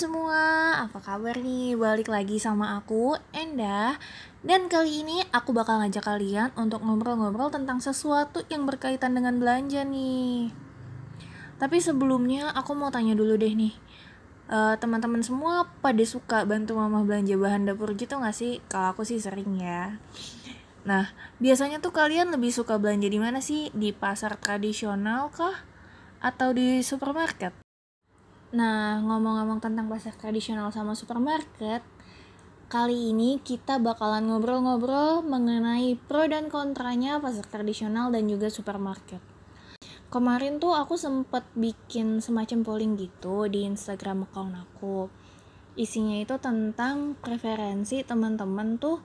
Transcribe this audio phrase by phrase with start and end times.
[0.00, 1.76] semua, apa kabar nih?
[1.76, 4.00] Balik lagi sama aku, Endah
[4.40, 9.84] Dan kali ini aku bakal ngajak kalian untuk ngobrol-ngobrol tentang sesuatu yang berkaitan dengan belanja
[9.84, 10.48] nih
[11.60, 13.76] Tapi sebelumnya aku mau tanya dulu deh nih
[14.48, 18.64] uh, Teman-teman semua pada suka bantu mama belanja bahan dapur gitu gak sih?
[18.72, 20.00] Kalau aku sih sering ya
[20.88, 21.12] Nah,
[21.44, 23.68] biasanya tuh kalian lebih suka belanja di mana sih?
[23.76, 25.60] Di pasar tradisional kah?
[26.24, 27.52] Atau di supermarket?
[28.50, 31.86] Nah, ngomong-ngomong tentang pasar tradisional sama supermarket,
[32.66, 39.22] kali ini kita bakalan ngobrol-ngobrol mengenai pro dan kontranya pasar tradisional dan juga supermarket.
[40.10, 45.06] Kemarin tuh aku sempet bikin semacam polling gitu di Instagram account aku.
[45.78, 48.98] Isinya itu tentang preferensi teman-teman tuh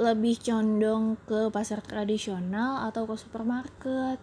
[0.00, 4.16] lebih condong ke pasar tradisional atau ke supermarket.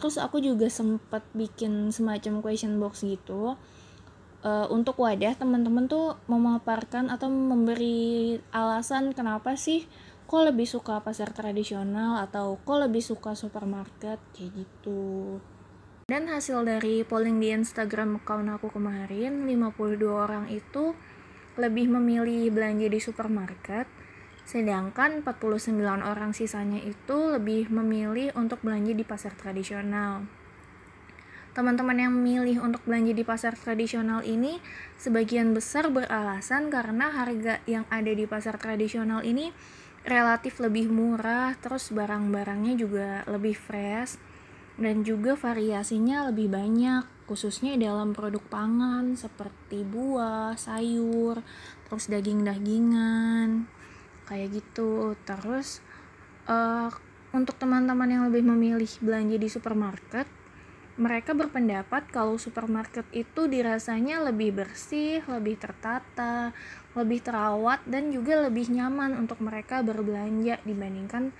[0.00, 3.60] Terus aku juga sempet bikin semacam question box gitu
[4.44, 9.88] uh, untuk wadah teman-teman tuh memaparkan atau memberi alasan kenapa sih
[10.28, 15.40] kok lebih suka pasar tradisional atau kok lebih suka supermarket kayak gitu.
[16.04, 20.92] Dan hasil dari polling di Instagram account aku kemarin, 52 orang itu
[21.56, 23.88] lebih memilih belanja di supermarket,
[24.44, 30.43] sedangkan 49 orang sisanya itu lebih memilih untuk belanja di pasar tradisional
[31.54, 34.58] teman-teman yang memilih untuk belanja di pasar tradisional ini
[34.98, 39.54] sebagian besar beralasan karena harga yang ada di pasar tradisional ini
[40.02, 44.18] relatif lebih murah, terus barang-barangnya juga lebih fresh
[44.74, 51.40] dan juga variasinya lebih banyak khususnya dalam produk pangan seperti buah, sayur,
[51.88, 53.70] terus daging-dagingan
[54.26, 55.14] kayak gitu.
[55.24, 55.80] Terus
[56.50, 56.90] uh,
[57.30, 60.26] untuk teman-teman yang lebih memilih belanja di supermarket
[60.94, 66.54] mereka berpendapat kalau supermarket itu dirasanya lebih bersih, lebih tertata,
[66.94, 71.34] lebih terawat dan juga lebih nyaman untuk mereka berbelanja dibandingkan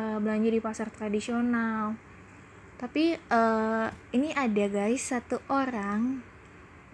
[0.00, 2.00] uh, belanja di pasar tradisional.
[2.80, 6.24] Tapi uh, ini ada guys satu orang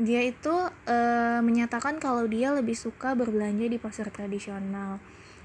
[0.01, 4.99] dia itu uh, menyatakan kalau dia lebih suka berbelanja di pasar tradisional.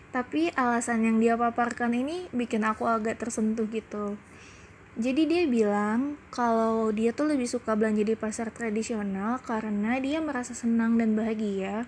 [0.09, 4.17] Tapi alasan yang dia paparkan ini bikin aku agak tersentuh gitu
[4.95, 10.55] jadi dia bilang kalau dia tuh lebih suka belanja di pasar tradisional karena dia merasa
[10.55, 11.83] senang dan bahagia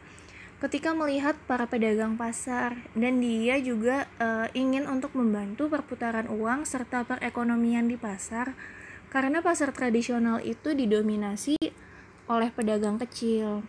[0.59, 7.07] ketika melihat para pedagang pasar dan dia juga uh, ingin untuk membantu perputaran uang serta
[7.07, 8.59] perekonomian di pasar
[9.07, 11.55] karena pasar tradisional itu didominasi
[12.27, 13.63] oleh pedagang kecil.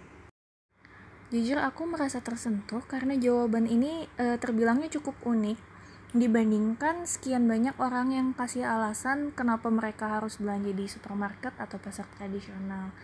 [1.30, 5.77] Jujur aku merasa tersentuh karena jawaban ini uh, terbilangnya cukup unik
[6.16, 12.08] dibandingkan sekian banyak orang yang kasih alasan kenapa mereka harus belanja di supermarket atau pasar
[12.16, 12.96] tradisional.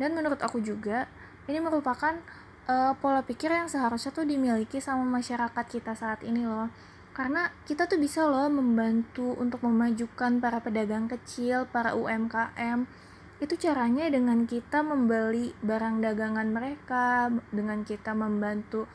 [0.00, 1.04] Dan menurut aku juga
[1.44, 2.16] ini merupakan
[2.68, 6.72] uh, pola pikir yang seharusnya tuh dimiliki sama masyarakat kita saat ini loh.
[7.12, 12.86] Karena kita tuh bisa loh membantu untuk memajukan para pedagang kecil, para UMKM.
[13.42, 18.86] Itu caranya dengan kita membeli barang dagangan mereka, dengan kita membantu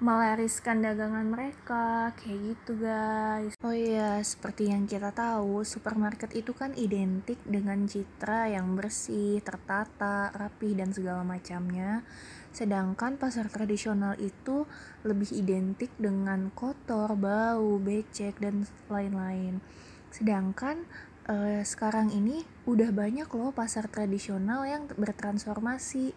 [0.00, 3.52] melariskan dagangan mereka kayak gitu guys.
[3.60, 10.32] Oh iya seperti yang kita tahu supermarket itu kan identik dengan citra yang bersih tertata
[10.32, 12.00] rapi dan segala macamnya.
[12.48, 14.64] Sedangkan pasar tradisional itu
[15.04, 19.60] lebih identik dengan kotor bau becek dan lain-lain.
[20.08, 20.88] Sedangkan
[21.28, 26.16] eh, sekarang ini udah banyak loh pasar tradisional yang bertransformasi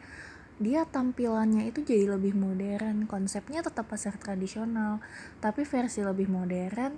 [0.61, 5.01] dia tampilannya itu jadi lebih modern konsepnya tetap pasar tradisional
[5.41, 6.93] tapi versi lebih modern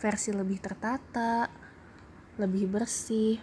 [0.00, 1.64] versi lebih tertata
[2.36, 3.38] lebih bersih.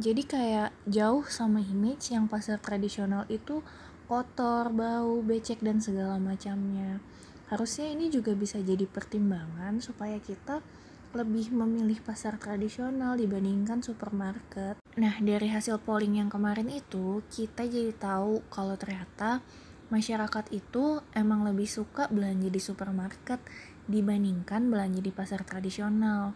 [0.00, 3.60] Jadi kayak jauh sama image yang pasar tradisional itu
[4.08, 7.04] kotor bau becek dan segala macamnya.
[7.52, 10.64] Harusnya ini juga bisa jadi pertimbangan supaya kita
[11.10, 14.78] lebih memilih pasar tradisional dibandingkan supermarket.
[14.94, 19.42] Nah, dari hasil polling yang kemarin itu, kita jadi tahu kalau ternyata
[19.90, 23.42] masyarakat itu emang lebih suka belanja di supermarket
[23.90, 26.32] dibandingkan belanja di pasar tradisional.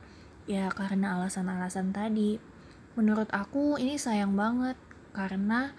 [0.50, 2.42] Ya, karena alasan-alasan tadi.
[2.98, 4.78] Menurut aku ini sayang banget
[5.14, 5.74] karena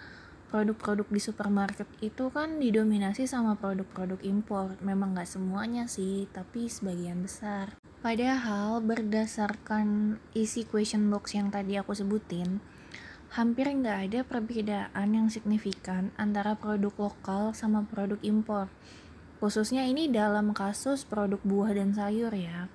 [0.56, 4.72] produk-produk di supermarket itu kan didominasi sama produk-produk impor.
[4.80, 7.76] Memang nggak semuanya sih, tapi sebagian besar.
[8.00, 12.64] Padahal berdasarkan isi question box yang tadi aku sebutin,
[13.36, 18.72] hampir nggak ada perbedaan yang signifikan antara produk lokal sama produk impor.
[19.36, 22.72] Khususnya ini dalam kasus produk buah dan sayur ya.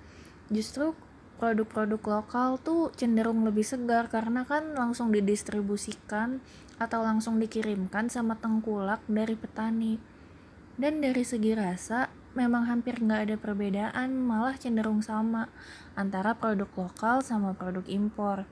[0.54, 0.94] Justru
[1.42, 6.38] produk-produk lokal tuh cenderung lebih segar karena kan langsung didistribusikan
[6.78, 9.98] atau langsung dikirimkan sama tengkulak dari petani.
[10.78, 15.50] Dan dari segi rasa, memang hampir nggak ada perbedaan, malah cenderung sama
[15.98, 18.46] antara produk lokal sama produk impor.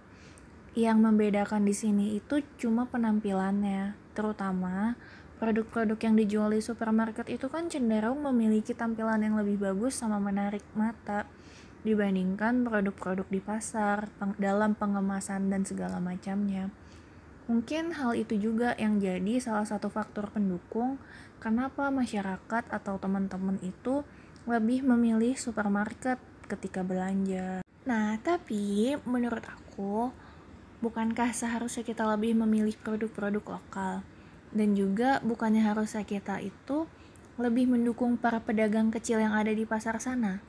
[0.75, 4.99] Yang membedakan di sini itu cuma penampilannya, terutama
[5.39, 10.67] produk-produk yang dijual di supermarket itu kan cenderung memiliki tampilan yang lebih bagus sama menarik
[10.75, 11.31] mata
[11.83, 16.69] dibandingkan produk-produk di pasar peng dalam pengemasan dan segala macamnya.
[17.51, 21.03] Mungkin hal itu juga yang jadi salah satu faktor pendukung
[21.43, 24.07] kenapa masyarakat atau teman-teman itu
[24.47, 27.67] lebih memilih supermarket ketika belanja.
[27.89, 30.15] Nah, tapi menurut aku
[30.81, 34.01] Bukankah seharusnya kita lebih memilih produk-produk lokal?
[34.49, 36.89] Dan juga bukannya harusnya kita itu
[37.37, 40.41] lebih mendukung para pedagang kecil yang ada di pasar sana?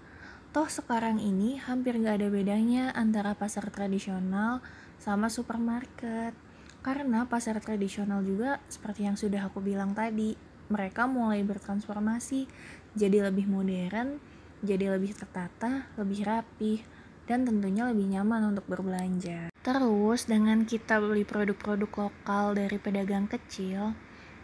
[0.51, 4.59] Toh sekarang ini hampir nggak ada bedanya antara pasar tradisional
[4.99, 6.35] sama supermarket.
[6.83, 10.35] Karena pasar tradisional juga seperti yang sudah aku bilang tadi,
[10.67, 12.51] mereka mulai bertransformasi
[12.99, 14.19] jadi lebih modern,
[14.59, 16.83] jadi lebih tertata, lebih rapih,
[17.31, 19.55] dan tentunya lebih nyaman untuk berbelanja.
[19.63, 23.95] Terus dengan kita beli produk-produk lokal dari pedagang kecil,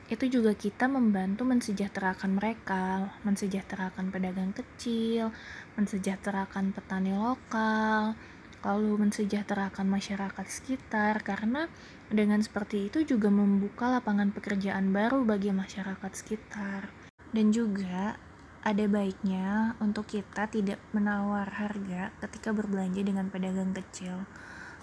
[0.07, 5.35] itu juga kita membantu mensejahterakan mereka, mensejahterakan pedagang kecil,
[5.75, 8.15] mensejahterakan petani lokal,
[8.63, 11.67] lalu mensejahterakan masyarakat sekitar karena
[12.07, 16.87] dengan seperti itu juga membuka lapangan pekerjaan baru bagi masyarakat sekitar.
[17.35, 18.15] Dan juga
[18.63, 24.23] ada baiknya untuk kita tidak menawar harga ketika berbelanja dengan pedagang kecil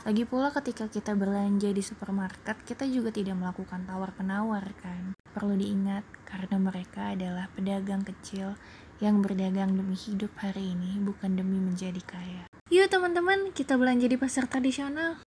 [0.04, 5.16] lagi pula ketika kita belanja di supermarket, kita juga tidak melakukan tawar-penawar kan.
[5.32, 8.52] Perlu diingat karena mereka adalah pedagang kecil
[9.00, 12.44] yang berdagang demi hidup hari ini, bukan demi menjadi kaya.
[12.68, 15.24] Yuk teman-teman, kita belanja di pasar tradisional.